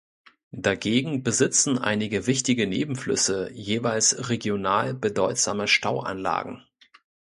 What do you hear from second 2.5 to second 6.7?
Nebenflüsse jeweils regional bedeutsame Stauanlagen.